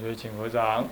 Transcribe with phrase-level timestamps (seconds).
[0.00, 0.88] 同学请合掌。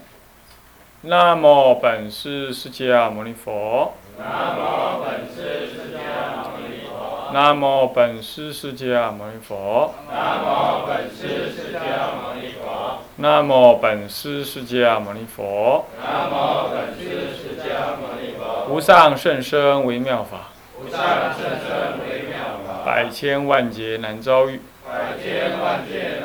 [1.00, 3.94] 那么本师释迦牟尼佛。
[4.18, 7.30] 那么本师释迦牟尼佛。
[7.32, 9.94] 那么本师释迦牟尼佛。
[10.10, 13.06] 那么本师释迦牟尼佛。
[13.16, 15.86] 那么本师释迦牟尼佛。
[16.04, 18.66] 南无本师释迦牟尼佛。
[18.68, 21.00] 无上甚深微妙法，无上
[21.32, 22.84] 甚深微妙法。
[22.84, 24.60] 百千万劫难遭遇。
[24.86, 26.17] 百千万劫难遭遇。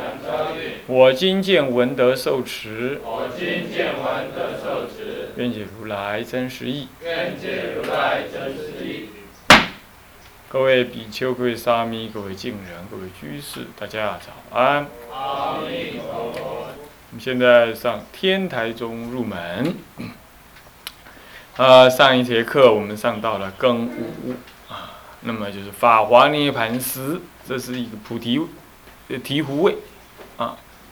[0.85, 5.29] 我今见闻得受持，我今见闻得受持。
[5.37, 6.89] 愿解如来真实义。
[7.01, 9.07] 愿解如来真实义。
[10.49, 14.85] 各位比丘、各位沙弥、各位敬人、各位居士，大家早安。
[15.09, 16.67] 阿弥陀佛。
[17.11, 19.75] 我们现在上天台中入门。
[21.55, 24.34] 呃，上一节课我们上到了庚午
[24.67, 28.37] 啊，那么就是法华涅盘师，这是一个菩提
[29.07, 29.77] 呃醍醐位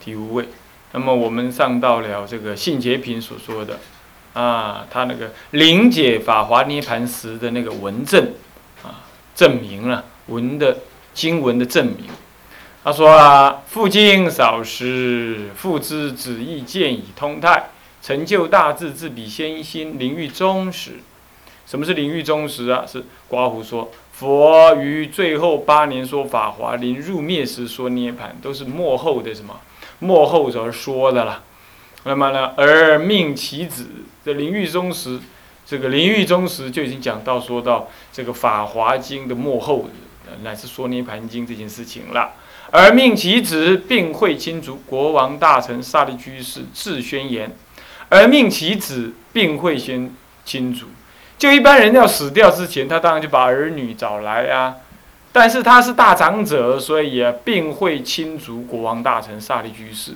[0.02, 0.48] 啊，醍醐位。
[0.94, 3.80] 那么我们上到了这个信解品所说的
[4.34, 8.34] 啊，他那个灵解法华涅盘时的那个文证
[8.84, 10.80] 啊，证明了文的
[11.14, 12.08] 经文的证明。
[12.84, 17.70] 他说啊，复经少时，复知旨意见以通泰，
[18.02, 20.94] 成就大智，自比先心，灵域中时。
[21.68, 22.84] 什么是灵域忠实啊？
[22.86, 29.62] 是刮胡说，佛于最后八年说法华，临入灭时说涅盘，都是末后的什么？
[30.02, 31.42] 末后而说的啦。
[32.04, 33.88] 那么呢，而命其子
[34.26, 35.20] 这灵域中时，
[35.66, 39.88] 这个灵域中时就已经讲到说到这个法华经的末后，
[40.44, 42.32] 乃是说涅盘经这件事情了。
[42.72, 47.56] 而命其子并会亲族国王大臣萨利居士致宣言，
[48.10, 50.88] 而命其子并会先亲族，
[51.38, 54.78] 就一般人要死掉之前，他当然就把儿女找来啊。
[55.34, 60.14] 但是他是大长者，所以也并会亲族国王大臣萨利居士。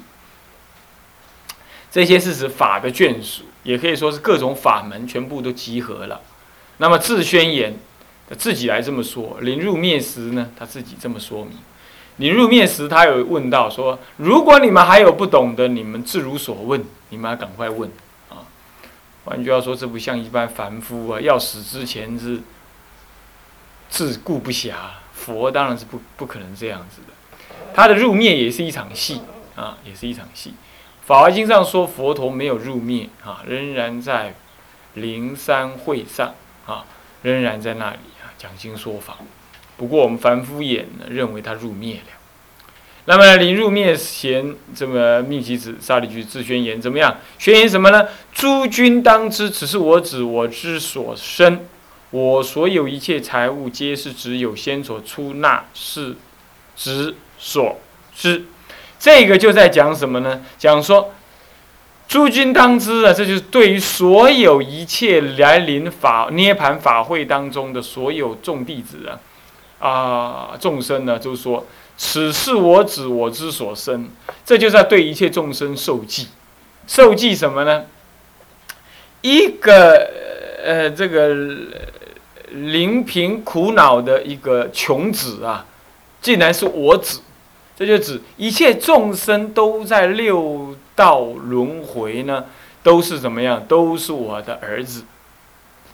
[1.89, 6.19] 这些是指法的眷属，也可以说是各种法门全部都集合了。
[6.77, 7.77] 那么自宣言，
[8.37, 9.37] 自己来这么说。
[9.39, 11.57] 临入灭时呢，他自己这么说明。
[12.17, 17.89] 你入灭时，他有问到说：“如果你们还有不懂的，你们自如所问，你们要赶快问
[18.29, 18.43] 啊！”
[19.23, 22.41] 换句话说，这不像一般凡夫啊，要死之前是
[23.89, 24.73] 自顾不暇。
[25.25, 27.13] 佛当然是不不可能这样子的，
[27.73, 29.21] 他的入灭也是一场戏
[29.55, 30.53] 啊，也是一场戏。
[31.05, 34.35] 法华经上说，佛陀没有入灭啊，仍然在
[34.93, 36.35] 灵山会上
[36.67, 36.85] 啊，
[37.23, 39.17] 仍然在那里啊讲经说法。
[39.77, 42.11] 不过我们凡夫眼呢，认为他入灭了。
[43.07, 47.17] 那么临入灭前，这么密集子沙利居自宣言怎么样？
[47.37, 48.07] 宣言什么呢？
[48.33, 51.65] 诸君当知，此是我子我之所生，
[52.15, 56.15] 我所有一切财物，皆是只有先所出纳是
[56.73, 57.77] 之所
[58.15, 58.45] 知。
[58.97, 60.41] 这个就在讲什么呢？
[60.57, 61.13] 讲说
[62.07, 69.19] 诸君当知啊，这就是对于所有一切来临法涅盘法会当中的所有众弟子啊。
[69.77, 74.09] 啊，众生呢，就是说，此是我子我之所生，
[74.45, 76.29] 这就是在对一切众生受记，
[76.87, 77.83] 受记什么呢？
[79.19, 80.09] 一个
[80.63, 81.35] 呃，这个
[82.55, 85.65] 临贫苦恼的一个穷子啊，
[86.21, 87.19] 竟然是我子，
[87.77, 92.45] 这就指一切众生都在六道轮回呢，
[92.81, 93.65] 都是怎么样？
[93.67, 95.03] 都是我的儿子，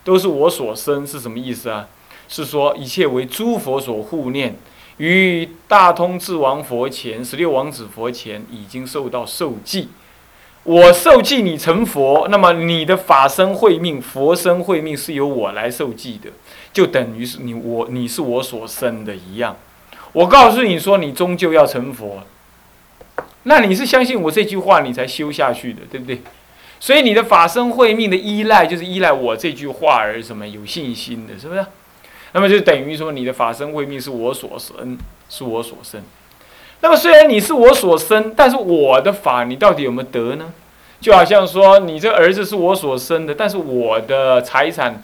[0.03, 1.87] 都是我所生，是什么意思啊？
[2.27, 4.55] 是说一切为诸佛所护念，
[4.97, 9.89] 于大通智王佛前、十六王子佛前已经受到受记。
[10.63, 16.29] 我受记，你成佛，那么你的法身慧命、佛身慧命是由我来受记的，
[16.73, 19.57] 就等于是你我你是我所生的一样。
[20.13, 22.21] 我告诉你说，你终究要成佛，
[23.43, 26.21] 那你是相信我这句话，你才修下去的，对不对？
[26.79, 31.65] 所以你的法身慧命的依赖，就是依赖我这句话而什么有信心的，是不是？
[32.33, 34.97] 那么就等于说，你的法身慧命是我所生，
[35.29, 36.01] 是我所生。
[36.81, 40.51] 那么虽然你是我所生，但是我的法你到底有没有得呢？
[40.99, 45.01] 就好像说，你这儿子是我所生的，但是我的财产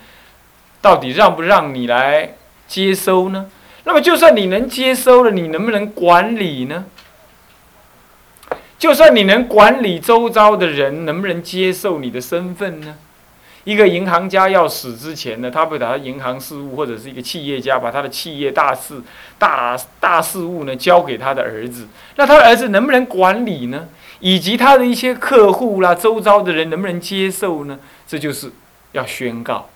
[0.81, 2.35] 到底让不让你来
[2.67, 3.49] 接收呢？
[3.83, 6.85] 那么就算你能接收了，你能不能管理呢？
[8.77, 12.95] 就算你能管理周遭的人，能不能接受你的身份呢？
[13.63, 19.01] 一个银行家要死之前呢，他会把他银行事务，或者是一个企业家把他的企业大事、
[19.37, 21.87] 大大事务呢交给他的儿子。
[22.15, 23.87] 那他的儿子能不能管理呢？
[24.19, 27.77] 以及他的一些客户啦、周遭的人能不能接受呢？
[28.07, 28.51] 这就是
[28.93, 29.69] 要宣告。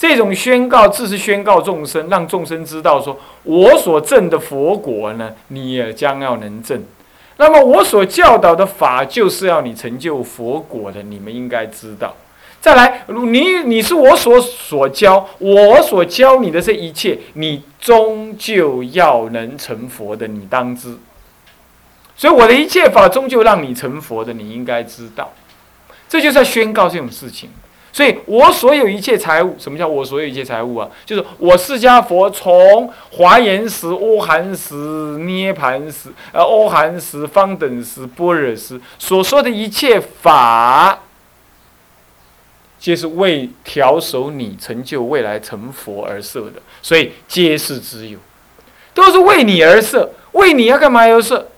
[0.00, 6.82] 这种宣告，自是宣告众生，让众生知道说，我所证的佛果呢，你也将要能证。
[7.36, 12.16] 那么我所教导的法，就是要你成就佛果的，你们应该知道。
[12.62, 20.96] 再来，你你是我所所教，我所教你的这一切，你终究要能成佛的，你当知。
[22.16, 25.30] 所以我的一切法，终究让你成佛的，你应该知道。
[26.08, 27.50] 这就是要宣告这种事情。
[28.00, 30.88] 所以我所有一切财物，什么叫我所有一切财物啊？
[31.04, 34.74] 就是我释迦佛从华严时、乌含时、
[35.18, 41.00] 涅盘时、呃欧含时、方等时、般若时所说的一切法。
[42.78, 48.18] 皆是为调守你成就未来成佛而设的，所以皆是之有，
[48.94, 50.10] 都是为你而设。
[50.32, 51.48] 为你要干嘛而设？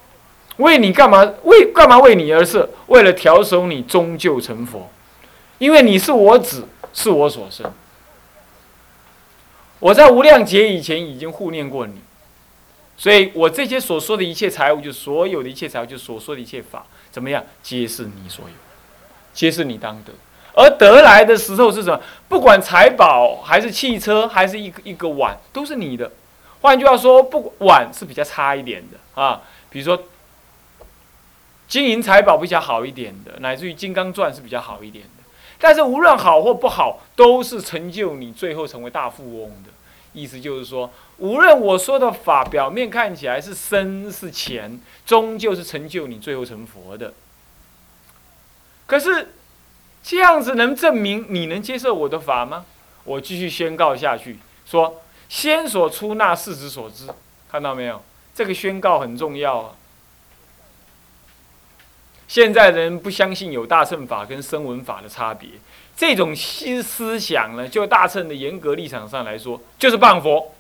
[0.57, 1.23] 为你干嘛？
[1.45, 2.69] 为干嘛为你而设？
[2.89, 4.91] 为了调守你终究成佛，
[5.63, 7.73] 因为你是我子，是我所生。
[9.79, 12.01] 我在无量劫以前已经护念过你，
[12.97, 17.45] 所以我这些所说的一切财物，就所有的一切财物，就所说的一切法，怎么样？
[17.63, 18.55] 皆是你所有，
[19.33, 20.13] 皆是你当得。
[20.55, 22.03] 而得来的时候是什么？
[22.29, 26.11] 不管财宝还是汽车，还是一个一个碗，都是你的。
[26.63, 29.43] 换句话说，不碗是比较差一点的啊。
[29.71, 30.03] 比如说，
[31.69, 35.22] 金银财宝比较好一点的，乃至于金刚钻是比较好一点的。
[35.63, 39.71] 但是无论好或不好，都是成就你最后成为大富翁的。
[40.13, 47.15] 意思就是说，无论我说的法表面看起来是深是浅，终究是成就你最后成佛的。
[48.87, 49.35] 可是。
[50.05, 52.65] 这样子能证明你能接受我的法吗？
[53.05, 54.37] 我继续宣告下去，
[54.67, 57.07] 说先所出纳事实所知，
[57.49, 58.03] 看到没有？
[58.35, 59.75] 这个宣告很重要啊。
[62.33, 65.51] 现在人不相信有大乘法跟声闻法的差别，
[65.95, 70.51] 这种新思想呢，就大乘的严格立场上来说，就是谤佛。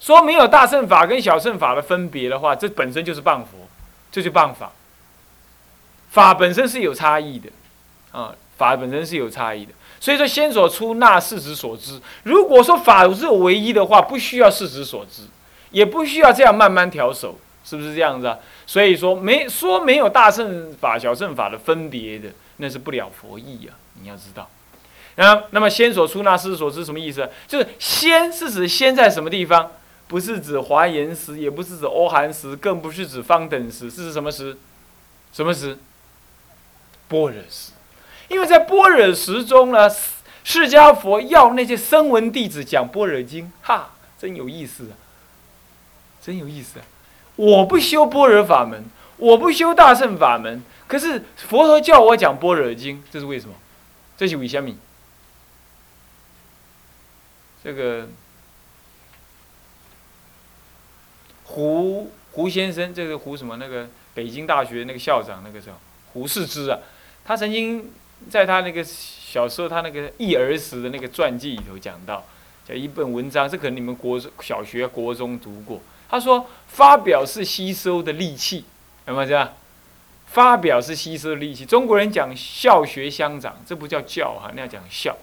[0.00, 3.68] 说没有大乘法跟小乘法的分别的话，这本身就是谤佛，
[4.10, 4.72] 这就谤法。
[6.10, 7.48] 法本身是有差异的，
[8.10, 8.34] 啊。
[8.56, 12.00] 法本身是有差异的，所以说先所出纳事实所知。
[12.24, 15.22] 如果说法是唯一的话，不需要事实所知，
[15.70, 18.38] 也不需要这样慢慢调手，是不是这样子啊？
[18.66, 23.74] 所以说没说没有大乘法、小乘法的分别的，那是不了佛意啊！
[24.00, 24.48] 你要知道。
[25.16, 27.28] 那那么先所出纳事实所知什么意思？
[27.46, 29.70] 就是先是指先在什么地方？
[30.08, 34.56] 不是指华严时，也不是指欧韩时，更不是指方等时，是指什么时？
[35.32, 35.78] 什么时？
[37.08, 37.72] 般若时。
[38.28, 39.88] 因为在般若时中呢，
[40.44, 44.94] 释迦佛要那些声闻弟子讲般若经，哈，真有意思啊，
[46.20, 46.84] 真有意思啊！
[47.36, 48.84] 我不修般若法门，
[49.16, 53.54] 我不修大乘法门，可是佛陀叫我讲般若经，这是为什么？
[54.16, 54.74] 这是为什么？
[57.64, 58.08] 这个
[61.44, 63.56] 胡胡先生，这个胡什么？
[63.56, 65.72] 那个北京大学那个校长，那个叫
[66.12, 66.78] 胡适之啊，
[67.24, 67.92] 他曾经。
[68.30, 72.24] 在他那个小时候，他那个忆儿时的那个传记里头讲到，
[72.64, 75.80] 叫一本文章，这可能你们国小学、国中读过。
[76.12, 78.66] 他说，发表是吸收的利器，
[79.06, 79.54] 有没有这样？
[80.26, 81.64] 发表是吸收的利器。
[81.64, 85.16] 中国人讲校学相长，这不叫教哈，那要讲校，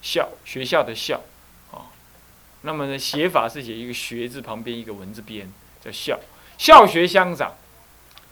[0.00, 1.20] 校学校的校，
[1.70, 1.92] 啊。
[2.62, 5.52] 那么呢，写法是写一个学字旁边一个文字边，
[5.84, 6.18] 叫校。
[6.56, 7.54] 校学相长，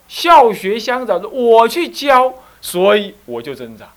[0.07, 2.33] 校学相长，我去教。
[2.59, 3.91] 所以我就挣扎。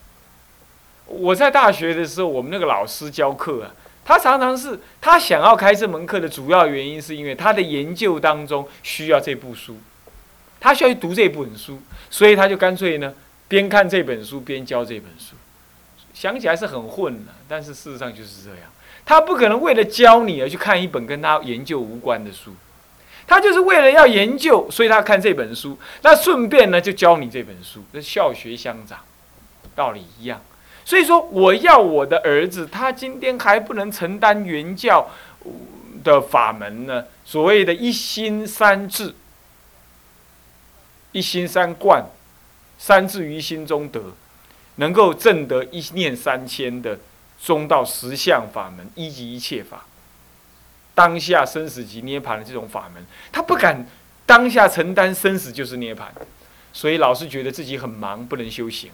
[1.07, 3.73] 我在大学的时候，我们那个老师教课啊，
[4.11, 9.77] 他常常是他想要开这门课的主要原因，是因为他的研究当中需要这部书，
[10.59, 13.13] 他需要去读这本书，所以他就干脆呢，
[13.47, 15.35] 边看这本书边教这本书。
[16.13, 18.69] 想起来是很混的，但是事实上就是这样。
[19.05, 22.53] 他不可能为了教你而去看一本跟他研究无关的书。
[23.25, 25.79] 他就是为了要研究，所以他看这本书。
[26.01, 27.81] 那顺便呢，就教你这本书。
[27.93, 28.99] 这校学相长，
[29.73, 30.41] 道理一样。
[30.83, 35.09] 所以说，我要我的儿子，他今天还不能承担原教
[36.03, 37.05] 的法门呢。
[37.23, 39.13] 所谓的一心三智，
[41.11, 42.03] 一心三观，
[42.77, 44.01] 三智于心中得，
[44.75, 46.99] 能够证得一念三千的
[47.41, 49.85] 中道实相法门，一即一切法。
[50.93, 53.85] 当下生死即涅槃的这种法门，他不敢
[54.25, 56.01] 当下承担生死就是涅槃，
[56.73, 58.91] 所以老是觉得自己很忙，不能修行。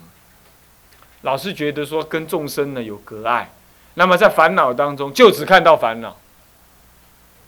[1.28, 3.52] 老是觉得说跟众生呢有隔碍，
[3.96, 6.16] 那么在烦恼当中就只看到烦恼。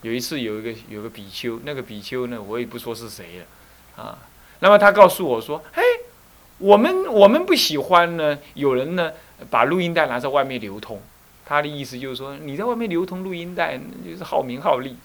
[0.01, 4.17] 有一次有一个有个比丘，那个比丘呢我也不说是谁了啊，
[4.59, 5.81] 那么他告诉我说：“嘿，
[6.57, 9.13] 我们我们不喜欢呢，有人呢
[9.49, 11.01] 把录音带拿在外面流通。”
[11.47, 14.97] 他的意思就是说，你在外面流通录音带，就是好名好利。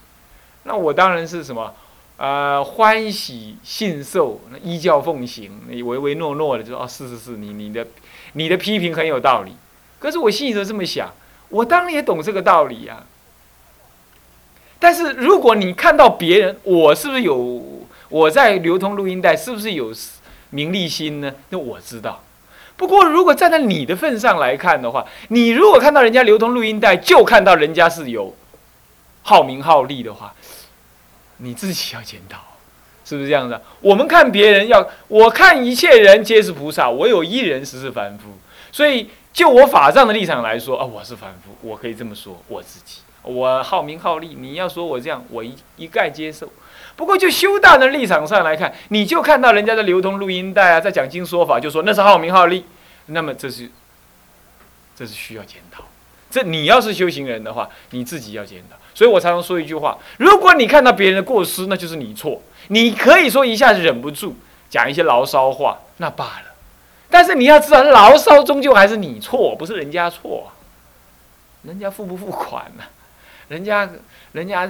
[0.64, 1.72] 那我当然是什么，
[2.16, 7.86] 呃，欢喜信受，依教奉行，你唯唯诺诺的就说哦，是是是，你你的
[8.34, 9.56] 你的批评很有道理。
[9.98, 11.12] 可是我心里头这么想，
[11.48, 13.02] 我当然也懂这个道理呀。
[14.78, 19.92] 但是如果你看到别人，我是不是有我在流通录音带，是不是有
[20.50, 21.32] 名利心呢？
[21.48, 22.22] 那我知道。
[22.76, 28.34] 不过如果站在你的份上来看的话，你如果看到人家流通录音带，就看到人家是有
[29.22, 30.34] 好名好利的话。
[31.38, 32.38] 你自己要检讨，
[33.04, 33.60] 是不是这样子？
[33.80, 38.30] 我们看别人要，我看一切人皆是菩萨，我有一人实是凡夫。
[38.72, 43.00] 所以就我法藏的立场来说啊，我是凡夫，我可以这么说我自己。
[43.22, 46.48] 我好名好利，你要说我这样，我一一概接受。
[46.96, 52.64] 不过就修道的立场上来看，你就看到人家在流通录音带啊，在讲经说法，就说那是好名好利，
[53.06, 53.70] 那么这是
[54.94, 55.84] 这是需要检讨。
[56.34, 58.76] 这你要是修行人的话，你自己要检讨。
[58.92, 62.42] 所以我常常说一句话：如果你看到别人的过失，那就是你错。
[62.70, 64.34] 你可以说一下子忍不住
[64.68, 66.52] 讲一些牢骚话，那罢了。
[67.08, 70.50] 但是你要知道，牢骚终究还是你错，不是人家错。
[71.62, 72.82] 人家付不付款呢？
[73.46, 73.88] 人家
[74.32, 74.68] 人家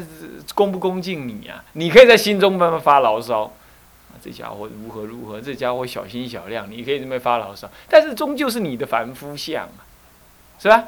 [0.54, 1.64] 恭不恭敬你啊？
[1.72, 3.50] 你可以在心中慢慢发牢骚，
[4.22, 7.70] 这家伙如何如何，这家伙小心小量，你可以这么发牢骚。
[7.88, 9.80] 但是终究是你的凡夫相啊，
[10.60, 10.84] 是吧？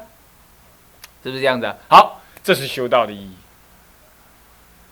[1.23, 1.75] 是不是这样子？
[1.89, 2.21] 好。
[2.43, 3.35] 这是修道的意义。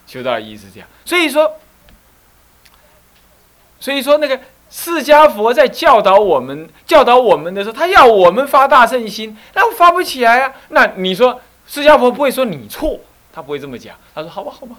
[0.06, 1.56] 修道的意义是这样，所以说，
[3.80, 4.40] 所以说那个
[4.70, 10.54] 释迦佛在教导我们、教导我们的时候，他要我们发大圣心，那我发不起来啊。
[10.70, 13.00] 那你说释迦佛不会说你错，
[13.34, 13.96] 他不会这么讲。
[14.14, 14.76] 他说：“好吧，好吧，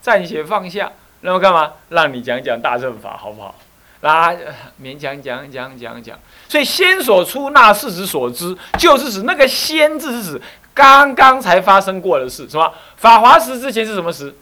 [0.00, 1.74] 暂且放下，那么干嘛？
[1.90, 3.54] 让你讲讲大乘法，好不好？
[4.00, 4.36] 来
[4.82, 6.18] 勉强讲讲讲讲。
[6.48, 10.42] 所以先所出那事实所知，就是指那个先字是指。”
[10.78, 12.72] 刚刚才发生过的事，什么？
[12.96, 14.32] 法华时之前是什么时？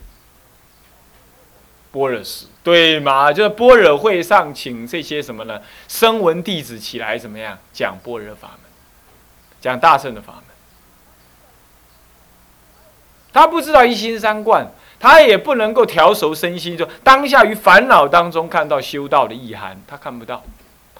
[1.91, 3.33] 般若时，对嘛？
[3.33, 5.63] 就是般若会上请这些什么呢？
[5.89, 8.71] 声闻弟子起来怎么样讲般若法门，
[9.63, 10.43] 讲大圣的法门。
[13.33, 14.67] 他不知道一心三观，
[15.01, 20.45] 他也不能够调熟身心，就当下于烦恼当中看到修道的意涵，他看不到。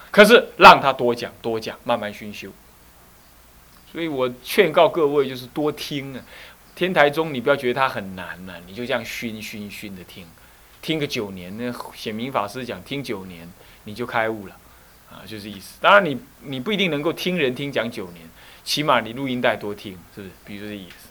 [0.09, 2.49] 可是让他多讲多讲，慢慢熏修。
[3.91, 6.21] 所以我劝告各位，就是多听啊！
[6.75, 10.27] 天台宗，你不要觉得它很难呢，你就这样熏熏熏的听，
[10.81, 13.51] 听个九年，那显明法师讲，听九年
[13.85, 14.55] 你就开悟了，
[15.09, 15.79] 啊，就是意思。
[15.81, 18.29] 当然你你不一定能够听人听讲九年，
[18.63, 20.33] 起码你录音带多听，是不是？
[20.45, 21.07] 比如这意思。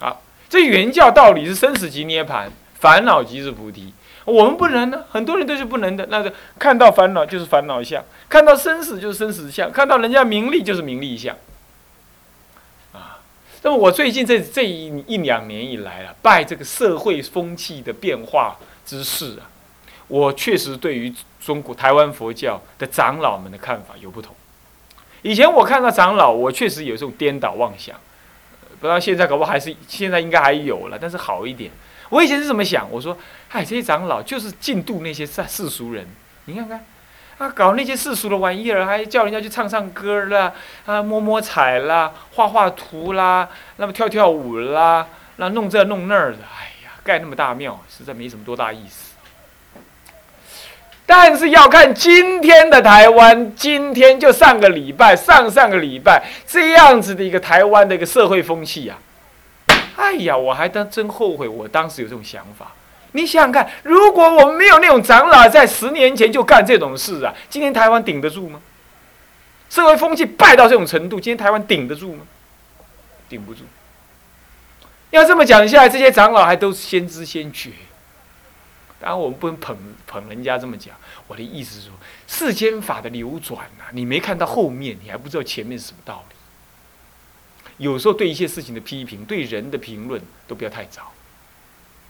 [0.00, 3.92] 好，这原教道理是生死即涅盘，烦恼即是菩提。
[4.24, 6.06] 我们不能呢，很多人都是不能的。
[6.06, 11.36] 那个看到烦恼就是烦恼相，看到生死就是生死相，看到人家名利就是名利相。
[13.62, 19.50] 那么我最近这这一一两年以来啊，拜这个社会风气的变化之势啊，
[20.06, 24.34] 我确实对于中国台湾佛教的长老们的看法有不同。
[25.22, 27.96] 以前我看到长老，我确实有这种颠倒妄想，
[28.80, 31.70] 不知道现在搞不还是现在应该还有了，但是好一点。
[32.10, 32.88] 我以前是怎么想？
[32.90, 33.18] 我说，
[33.50, 36.06] 哎，这些长老就是禁度那些世世俗人，
[36.44, 36.86] 你看看。
[37.38, 40.52] 啊，搞那些世俗的玩意儿，还叫人家去唱唱歌啦，
[40.86, 49.14] 啊，摸摸彩啦，画画图啦，那么跳跳舞啦，那弄这弄那儿的，哎呀，盖那么大庙，实在没什么多大意思。
[51.06, 58.98] 但是要看今天的台湾，今天就上个礼拜、上上个礼拜这样子的一个台湾的一个社会风气呀，
[59.96, 62.72] 哎呀，我还当真后悔，我当时有这种想法。
[63.12, 68.60] 你想想看，如果我们没有那种长老在十年前就干这种事啊，今天台湾顶得住吗？
[69.70, 72.26] 社会风气败到这种程度，今天台湾顶得住吗？
[73.28, 73.60] 顶不住。
[75.10, 77.70] 要这么讲下来，这些长老还都是先知先觉。
[79.00, 80.94] 当然，我们不能捧捧人家这么讲。
[81.26, 81.94] 我的意思是说，
[82.26, 86.34] 世间法的流转啊，你没看到后面，你还不知道前面是什么道理。
[87.78, 91.12] 有时候对一些事情的批评，对人的评论，都不要太早。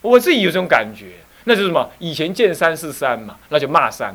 [0.00, 1.14] 我自己有这种感觉，
[1.44, 1.90] 那就是什么？
[1.98, 4.14] 以前见山是山嘛，那就骂山；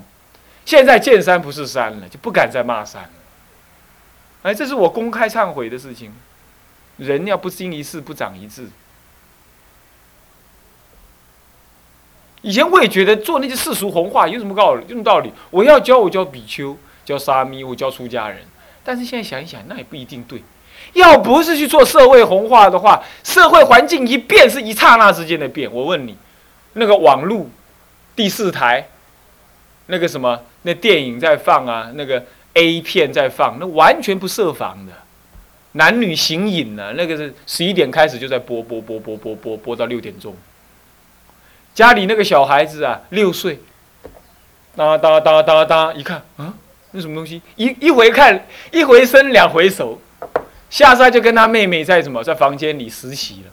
[0.65, 3.09] 现在见山不是山了，就不敢再骂山了。
[4.43, 6.13] 哎，这是我公开忏悔的事情。
[6.97, 8.69] 人要不经一事，不长一智。
[12.43, 14.81] 以前我也觉得做那些世俗红话有什么道理？
[14.83, 15.31] 有什么道理？
[15.49, 18.39] 我要教我教比丘，教沙弥，我教出家人。
[18.83, 20.43] 但是现在想一想，那也不一定对。
[20.91, 25.71] 要不是去做社会红化的话，社会环境一变是一刹那之间的变。
[25.71, 26.17] 我问你，
[26.73, 27.49] 那个网络
[28.15, 28.87] 第四台，
[29.87, 32.23] 那个什么，那电影在放啊，那个
[32.53, 34.93] A 片在放，那完全不设防的，
[35.71, 40.35] 男女行影呢，那个是十一点开始就在播播播播播播播到六点钟。
[41.73, 43.59] 家里那个小孩子啊，六岁，
[44.75, 46.53] 哒哒哒哒哒，一看啊，
[46.91, 47.41] 那什么东西？
[47.55, 49.99] 一一回看，一回生，两回熟，
[50.73, 53.51] 下山就跟他妹妹在什么，在房间里实习了。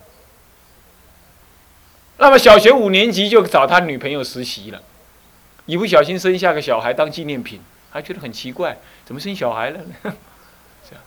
[2.16, 4.80] 那么小学五年级就找他女朋友实习了，
[5.66, 7.60] 一不小心生下个小孩当纪念品，
[7.90, 9.84] 还觉得很奇怪，怎么生小孩了呢？
[10.88, 11.02] 这样，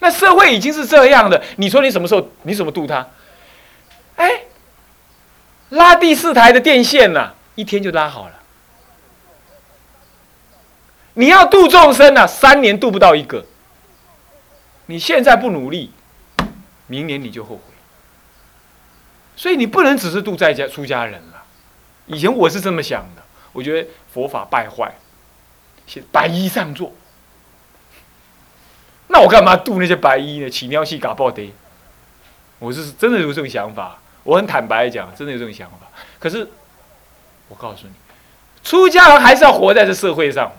[0.00, 3.08] 那社会已经是这样的，你说你什么时候你怎么度他？
[4.16, 4.42] 哎，
[5.70, 8.34] 拉第四台的电线呐，一天就拉好了。
[11.14, 13.46] 你要度众生呐，三年度不到一个。
[14.86, 15.92] 你现在不努力，
[16.86, 17.62] 明年你就后悔。
[19.36, 21.44] 所以你不能只是度在家出家人了。
[22.06, 23.22] 以前我是这么想的，
[23.52, 24.94] 我觉得佛法败坏，
[25.86, 26.92] 写白衣上座。
[29.08, 30.50] 那我干嘛度那些白衣呢？
[30.50, 31.52] 起尿气嘎爆的。
[32.58, 35.88] 我是真的有这种想法，我很坦白讲，真的有这种想法。
[36.18, 36.48] 可是
[37.48, 37.92] 我告诉你，
[38.62, 40.52] 出家人还是要活在这社会上。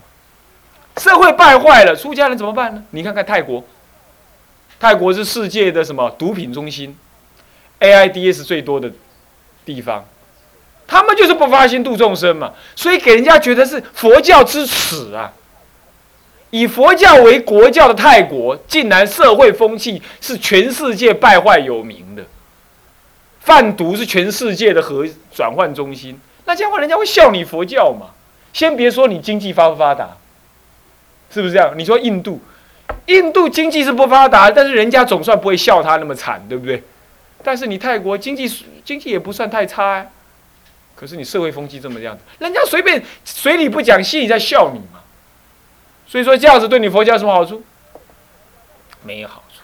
[0.98, 2.84] 社会败坏了，出家人怎么办呢？
[2.92, 3.64] 你看看泰国，
[4.86, 6.96] 泰国是世界的什么毒品中心
[7.80, 8.92] ，AIDS 最多的
[9.66, 10.06] 地方，
[10.86, 15.34] 他们就是不发心度众生嘛，所以给人家觉得是佛教之耻啊。
[16.52, 22.24] 以佛教为国教的泰国，竟然社会风气是全世界败坏有名的，
[23.40, 28.12] 贩毒是全世界的核转换中心，那这样话人家会笑你佛教嘛？
[28.54, 30.10] 先别说你经济发不发达。
[31.32, 31.74] 是不是这样？
[31.76, 32.40] 你说印度，
[33.08, 36.84] 印度经济是不发达，但是人家总算不会笑他那么惨，对不对？
[37.44, 38.52] 但是你泰国经济
[38.84, 40.08] 经济也不算太差，
[40.96, 45.02] 可是你社会风气这么样子，人家随便随你不讲，心里在笑你嘛。
[46.08, 47.64] 所以说这样子对你佛教有什么好处？
[49.04, 49.62] 没有好处。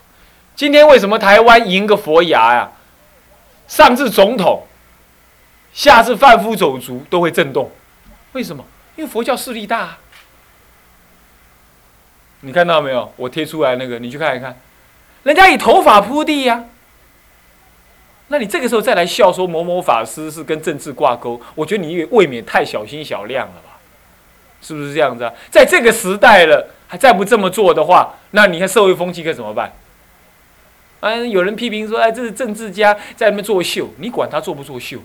[0.55, 2.71] 今天为什么台湾赢个佛牙呀？
[3.67, 4.67] 上至总统，
[5.73, 7.71] 下至贩夫走卒都会震动，
[8.33, 8.63] 为什么？
[8.95, 9.97] 因为佛教势力大。
[12.41, 13.11] 你看到没有？
[13.15, 14.59] 我贴出来那个，你去看一看，
[15.23, 16.65] 人家以头发铺地呀。
[18.29, 23.77] 那你这个时候再来笑说某某法师是跟政治挂钩，我觉得你也未免太小心小量了吧？
[24.61, 25.33] 是不是这样子啊？
[25.49, 29.73] 在这个时代了，还再不这么做的话，那你看社会风气该怎么办？
[31.01, 34.97] 嗯，有人批评说，哎，这是政治家在那边作秀，你管他作不作秀？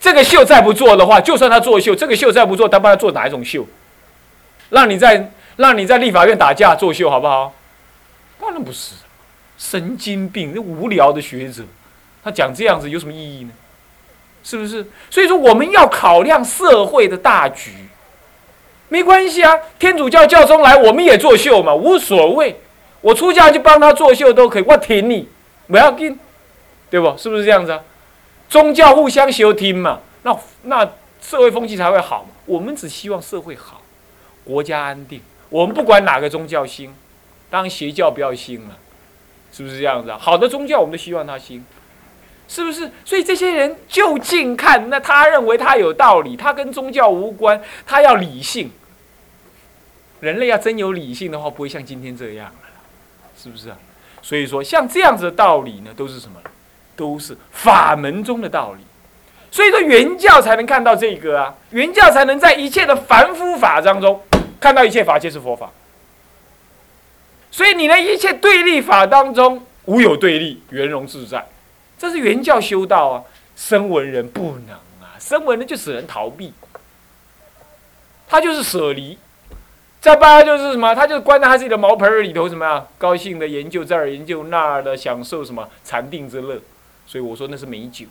[0.00, 3.66] 这个秀再不做的话，就算他作秀，这个秀再不做，他帮他做哪一种秀？
[4.70, 5.30] 让你在。
[5.58, 7.52] 让你在立法院打架作秀好不好？
[8.40, 8.94] 当然不是，
[9.58, 11.64] 神经病，那无聊的学者，
[12.22, 13.50] 他讲这样子有什么意义呢？
[14.44, 14.86] 是不是？
[15.10, 17.72] 所以说我们要考量社会的大局，
[18.88, 19.52] 没关系啊。
[19.80, 22.60] 天主教教宗来，我们也作秀嘛，无所谓。
[23.00, 25.28] 我出家就帮他作秀都可以，我挺你，
[25.66, 26.16] 不要紧，
[26.88, 27.18] 对不？
[27.18, 27.80] 是不是这样子啊？
[28.48, 30.88] 宗教互相修听嘛，那那
[31.20, 32.30] 社会风气才会好嘛。
[32.46, 33.82] 我们只希望社会好，
[34.44, 35.20] 国家安定。
[35.48, 36.94] 我们不管哪个宗教兴，
[37.48, 38.76] 当邪教不要兴了，
[39.52, 40.18] 是不是这样子啊？
[40.20, 41.64] 好的宗教我们都希望它兴，
[42.46, 42.90] 是不是？
[43.04, 48.70] 所以这些人就近看，那他认为他有道理，他跟宗教无关，他要理性。
[50.20, 52.68] 人类要真有理性的话，不会像今天这样了，
[53.40, 53.78] 是不是啊？
[54.20, 56.40] 所以说，像这样子的道理呢，都是什么？
[56.96, 58.82] 都是法门中的道理。
[59.50, 64.20] 所以说，原教才能看到这个啊，原教才能在一切的凡夫法当中。
[64.60, 65.70] 看到一切法皆是佛法，
[67.50, 71.46] 所以你的一切对立法当中无有对立，圆融自在，
[71.98, 73.24] 这是原教修道啊。
[73.56, 76.52] 声闻人不能啊，声闻人就使人逃避，
[78.28, 79.18] 他就是舍离。
[80.00, 82.86] 再不然就是什么，他就关在他自己的茅盆里头，什么呀？
[82.98, 86.60] 高兴的研究这儿研究那儿的，享受什么禅定之乐。
[87.04, 88.06] 所以我说那是美酒，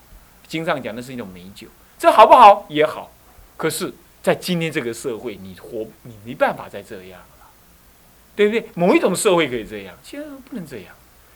[0.48, 2.66] 经上讲那是一种美酒，这好不好？
[2.68, 3.10] 也好，
[3.56, 3.94] 可是。
[4.28, 7.48] 在今天这个社会，你活你没办法再这样了，
[8.36, 8.66] 对不对？
[8.74, 10.88] 某一种社会可以这样，现在不能这样，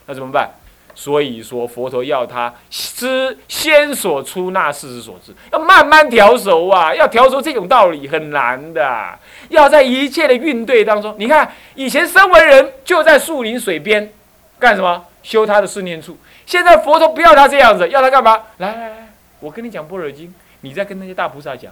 [0.08, 0.52] 那怎么办？
[0.94, 11.16] 所以说佛陀要他知先所出那事之所知，要慢慢调熟啊，要调熟这种道理很难的，要在一切的运对当中。
[11.18, 14.12] 你看以前身为人就在树林水边
[14.60, 15.06] 干什么？
[15.24, 16.18] 修他的思念处。
[16.46, 18.38] 现在佛陀不要他这样子，要他干嘛？
[18.58, 21.72] 来来来，我跟你讲般若经，你在跟那些大菩萨讲。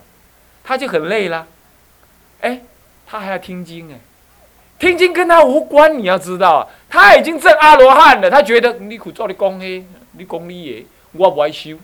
[0.63, 1.47] 他就很累了，
[2.41, 2.61] 哎，
[3.07, 3.99] 他还要听经哎，
[4.77, 11.77] 听经跟他无关，你要知道，他已经证阿罗汉了，他觉得你苦做你讲嘿，你讲你耶，我不爱修。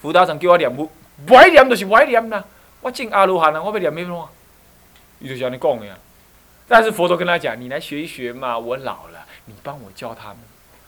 [0.00, 0.90] 辅导长叫我念不，
[1.26, 2.44] 不爱念就是不爱念啦，
[2.82, 4.26] 我证阿罗汉了，我要念咩喏？
[5.20, 5.96] 伊就像你讲的呀，
[6.68, 10.38] 但是佛陀跟他讲，你来学一学嘛，我老了，你帮我教他们。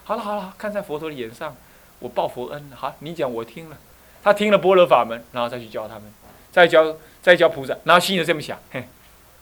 [0.04, 1.56] 好了好了，看在佛陀的眼上，
[1.98, 2.70] 我报佛恩。
[2.74, 3.76] 好，你讲我听了，
[4.26, 6.02] 他听了般若法门，然后再去教他们，
[6.50, 8.82] 再教再教菩萨，然后心里这么想，嘿，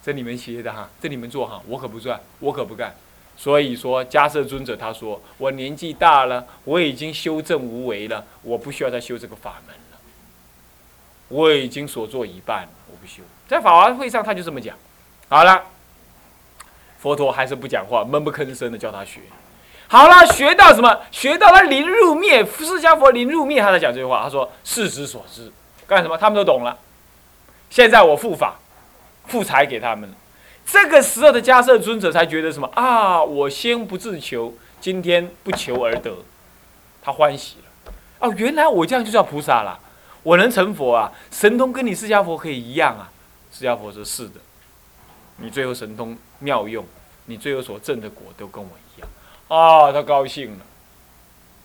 [0.04, 2.94] 这你们学的哈，这你们做哈，我可不赚，我可不干。
[3.34, 9.98] 所以说，迦摄尊者他说，我年纪大了，我已经修正无为了，我不需要再修这个法门了，
[11.28, 13.22] 我已经所做一半，我不修。
[13.48, 14.76] 在法华会上他就这么讲。
[15.30, 15.64] 好了，
[16.98, 19.20] 佛陀还是不讲话，闷不吭声的叫他学。
[19.86, 21.00] 好了，学到什么？
[21.10, 24.22] 学到他临入灭，释迦佛临入灭，他才讲这句话。
[24.24, 25.52] 他说：“事之所知，
[25.86, 26.16] 干什么？
[26.16, 26.76] 他们都懂了。
[27.70, 28.56] 现在我复法，
[29.26, 30.16] 复财给他们了。
[30.66, 33.22] 这个时候的迦摄尊者才觉得什么啊？
[33.22, 36.16] 我先不自求，今天不求而得，
[37.02, 37.92] 他欢喜了。
[38.20, 39.78] 哦，原来我这样就叫菩萨了，
[40.22, 41.12] 我能成佛啊！
[41.30, 43.12] 神通跟你释迦佛可以一样啊！
[43.52, 44.40] 释迦佛说：是的，
[45.36, 46.84] 你最后神通妙用，
[47.26, 48.70] 你最后所证的果都跟我。
[49.48, 50.64] 啊，他高兴了，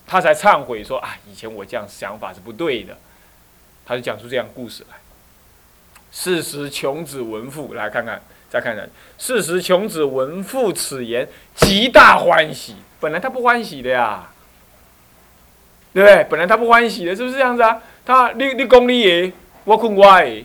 [0.06, 2.96] 他才忏悔说：啊，以前我这样想法是不对的。
[3.86, 4.96] 他就讲出这样故事来。
[6.12, 8.20] 事时穷子闻父，来看看。
[8.50, 12.74] 再看看，事实穷子闻父此言，极大欢喜。
[12.98, 14.28] 本来他不欢喜的呀，
[15.94, 16.26] 对不对？
[16.28, 17.80] 本来他不欢喜的，是不是这样子啊？
[18.04, 20.44] 他你你讲你的，我困我的，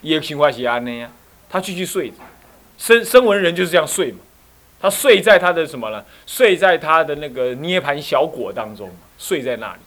[0.00, 1.10] 也情况是安尼啊。
[1.50, 2.10] 他继续睡，
[2.78, 4.20] 生生闻人就是这样睡嘛。
[4.82, 6.04] 他睡在他的什么呢？
[6.26, 9.80] 睡在他的那个涅盘小果当中，睡在那里，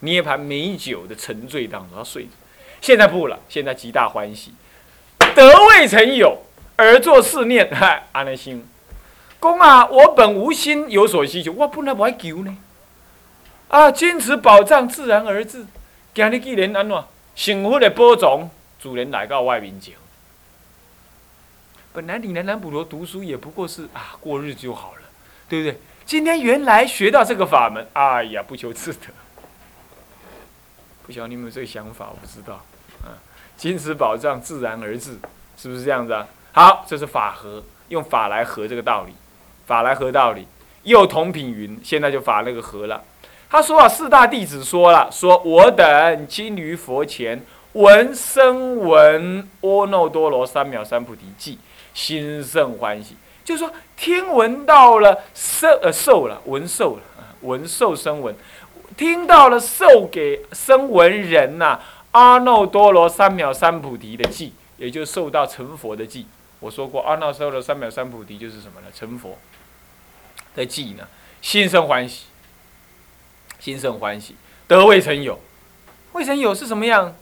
[0.00, 2.30] 涅盘美酒的沉醉当中，他睡着。
[2.80, 4.52] 现在不了，现在极大欢喜，
[5.34, 6.38] 得未曾有。
[6.76, 8.64] 而作是念， 嗨，安尼心，
[9.40, 12.56] 公啊，我本无心有所需求，我本来不爱求呢。
[13.66, 15.66] 啊，坚持保障自然而至。
[16.14, 18.48] 今日既然安怎，幸福的播种，
[18.80, 19.92] 主人来到外面讲。
[21.92, 25.02] 本来你南南普陀读书也不过是啊，过日子就好了，
[25.48, 25.80] 对不对？
[26.04, 29.06] 今天原来学到这个法门，哎呀，不求自得。
[31.04, 32.08] 不晓得你有没有这个想法？
[32.10, 32.54] 我不知道。
[33.02, 33.16] 啊，
[33.56, 35.18] 金持宝藏自然而至，
[35.56, 36.26] 是不是这样子啊？
[36.52, 39.12] 好，这是法和，用法来合这个道理，
[39.66, 40.46] 法来合道理。
[40.84, 43.02] 又同品云，现在就法那个和了。
[43.50, 51.58] 他说啊，四大弟子说了，说我等金于佛前闻声闻阿耨多罗三藐三菩提记，
[51.98, 53.16] 心生欢喜。
[53.44, 57.02] 就是说，听闻到了受呃受了闻受了
[57.40, 58.32] 闻受生闻，
[58.96, 61.80] 听到了受给生闻人呐
[62.12, 66.26] 阿耨多罗三藐三菩提的记，也就受到成佛的记。
[66.60, 68.86] 我说过，阿耨多罗三藐三菩提就是什么呢？
[68.94, 69.36] 成佛
[70.54, 71.08] 的记呢？
[71.40, 72.26] 心生欢喜，
[73.58, 74.36] 心生欢喜，
[74.68, 75.40] 得未曾有，
[76.12, 77.16] 未曾有是什么样？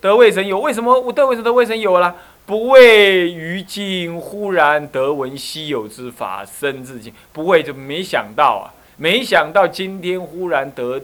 [0.00, 2.16] 得未曾有，为什么我得未曾得未曾有了？
[2.46, 11.00] 不为于今忽然得闻稀有之法生至今，不为就没想到啊，没想到今天忽然得。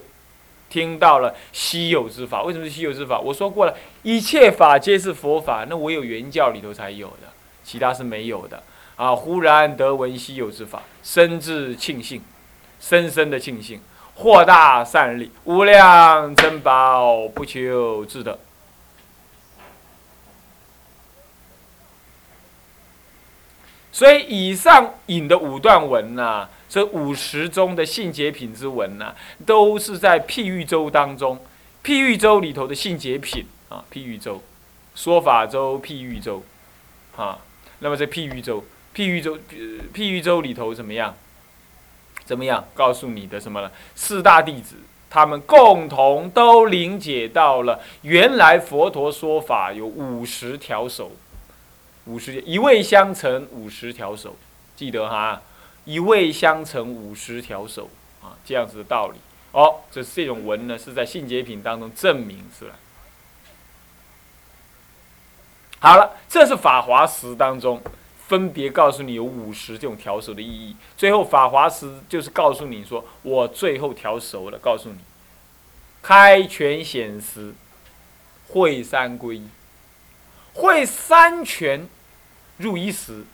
[0.69, 3.19] 听到了稀有之法，为什么是稀有之法？
[3.19, 3.75] 我说过了，
[4.05, 7.27] 一切法皆是佛法，那唯有原教里头才有的。
[7.65, 8.63] 其他是没有的
[8.95, 9.13] 啊！
[9.13, 12.23] 忽然得闻稀有之法，深自庆幸，
[12.79, 13.81] 深深的庆幸，
[14.15, 18.39] 获大善利，无量珍宝，不求自得。
[23.93, 31.39] 所以以上引的五段文呐，这五十中的性解品之文呐，都是在譬喻周当中，
[31.85, 34.41] 譬喻周里头的性解品啊，譬喻周，
[34.95, 36.43] 说法周，譬喻周，
[37.17, 37.39] 啊。
[37.81, 38.63] 那么在譬喻州，
[38.95, 39.39] 譬喻州，
[39.95, 41.17] 譬喻州里头怎么样？
[42.25, 42.63] 怎么样？
[42.75, 43.71] 告诉你的什么呢？
[43.95, 44.77] 四大弟子
[45.09, 51.11] 他们共同都理解到了，原来佛陀说法有五十条手，
[52.07, 54.37] 五十一味相乘五十条手，
[54.75, 55.43] 记得哈，
[55.85, 57.89] 一味相乘五十条手
[58.23, 59.19] 啊，这样子的道理。
[59.53, 62.73] 哦，这这种文呢，是在信解品当中证明出来。
[65.81, 67.83] 好了，这是法华时当中
[68.29, 70.77] 分别告诉你有五十这种调手的意义。
[70.97, 74.99] 最后法华时就是告诉你说，我最后调熟了，告诉你，
[76.01, 77.53] 开权显实，
[78.49, 79.49] 会三归一，
[80.61, 81.89] 会三权
[82.59, 83.25] 入一时。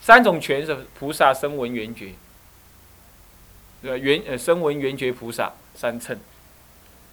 [0.00, 2.14] 三种权是菩萨声闻缘觉，
[3.82, 3.98] 呃？
[3.98, 6.18] 缘呃声闻缘觉菩萨三乘，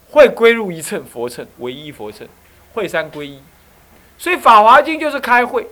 [0.10, 2.28] 会归入一乘佛乘，唯一佛乘，
[2.74, 3.42] 会三归一。
[4.18, 5.68] 所以《法华经》就是开会，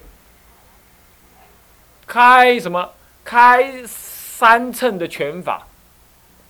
[2.05, 2.91] 开什么？
[3.23, 5.65] 开三乘的拳法，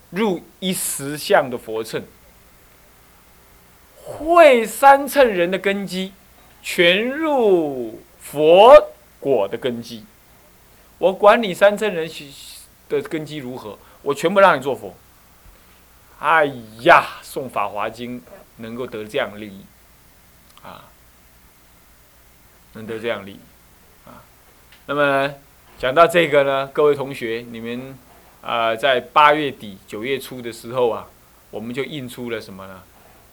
[0.09, 2.03] 入一实相的佛乘，
[4.03, 6.11] 会三乘人的根基，
[6.65, 10.03] 全入佛果的根基。
[10.97, 12.09] 我管你三乘人
[12.89, 14.95] 的根基如何，我全部让你做佛。
[16.17, 16.45] 哎
[16.79, 18.19] 呀，送《法华经》
[18.57, 19.63] 能够得这样利益，
[20.63, 20.89] 啊，
[22.73, 23.39] 能得这样利益，
[24.07, 24.25] 啊，
[24.87, 25.35] 那么
[25.77, 27.95] 讲到这个呢，各位同学，你们
[28.41, 31.07] 啊，在八月底九月初的时候啊，
[31.51, 32.81] 我们就印出了什么呢？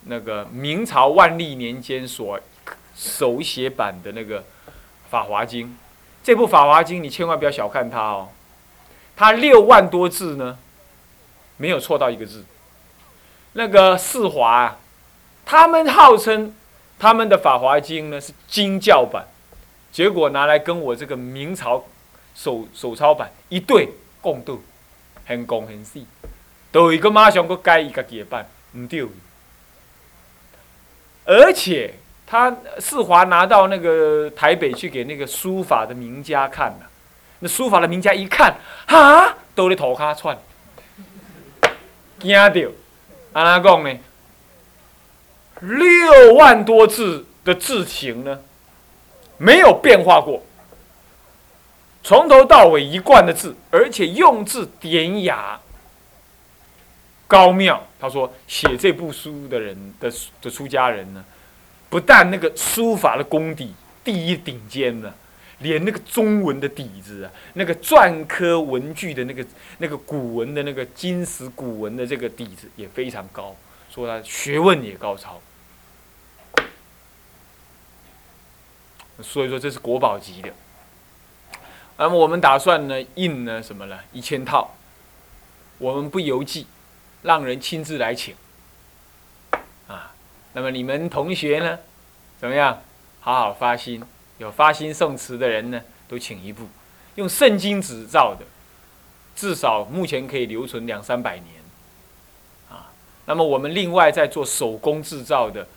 [0.04, 2.38] 那个明朝万历年间所
[2.94, 4.40] 手写版的那个
[5.10, 5.66] 《法华经》，
[6.22, 8.28] 这部《法华经》你千万不要小看它哦，
[9.16, 10.58] 它六万多字呢，
[11.56, 12.44] 没有错到一个字。
[13.54, 14.78] 那个四华啊，
[15.44, 16.54] 他们号称
[16.98, 19.26] 他们的《法华经》呢是经教版，
[19.90, 21.84] 结果拿来跟我这个明朝
[22.34, 24.62] 手手抄版一对，共度，
[25.26, 26.06] 很公很细，
[26.70, 29.06] 都一个马上个改一个己版，唔对。
[31.24, 31.94] 而且
[32.32, 36.90] 他四华拿到那个台北去给那个书法的名家看了，
[37.40, 40.38] 那书法的名家一看，哈，都在头卡窜，
[42.18, 42.70] 惊到。
[43.34, 43.98] 安拉讲呢，
[45.60, 48.40] 六万多字的字形呢，
[49.36, 50.42] 没有变化过，
[52.02, 55.60] 从头到尾一贯的字，而且用字典雅、
[57.26, 57.86] 高妙。
[58.00, 61.22] 他说，写这部书的人的的出家人呢，
[61.92, 65.12] 不但那个书法的功底第一顶尖呢。
[65.58, 69.46] 连那个中文的底子啊，那个篆刻文具的那个
[69.78, 73.54] 那个古文的那个金石古文的这个底子也非常高，
[73.88, 75.40] 说他学问也高超，
[79.20, 80.50] 所以说这是国宝级的。
[81.96, 84.00] 那么我们打算呢印呢什么呢？
[84.12, 84.74] 一千套，
[85.78, 86.66] 我们不邮寄，
[87.22, 88.34] 让人亲自来请。
[90.54, 91.78] 那么你们同学呢，
[92.38, 92.82] 怎么样？
[93.20, 94.02] 好好发心。
[94.38, 96.66] 有发心诵词的人呢，都请一部，
[97.14, 98.44] 用圣经纸造的，
[99.36, 101.46] 至少目前可以留存两三百年，
[102.68, 102.90] 啊，
[103.26, 105.68] 那么我们另外在做手工制造的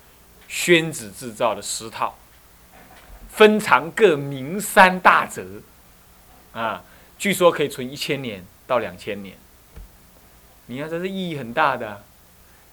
[0.48, 2.16] 宣纸制造的十套，
[3.28, 5.44] 分藏各名三大折，
[6.52, 6.82] 啊，
[7.18, 9.36] 据说可以存一千年到两千年，
[10.66, 12.02] 你看这是意义很大的，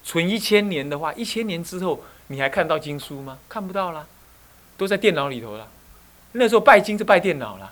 [0.03, 3.37] 存一千年的话，一千年之后你还看到经书吗？
[3.47, 4.05] 看不到了，
[4.77, 5.67] 都在电脑里头了。
[6.33, 7.71] 那时候拜经就拜电脑了，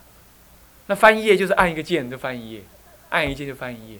[0.87, 2.61] 那翻一页就是按一个键就翻一页，
[3.09, 3.99] 按一键就翻一页。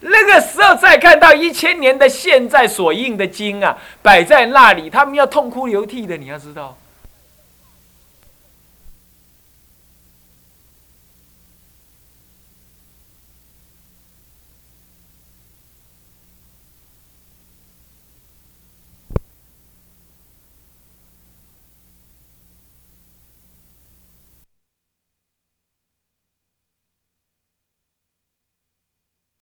[0.00, 6.76] 那个时候再看到一千年的现在所印的经啊，摆在那里，他们要痛哭流涕的，你要知道。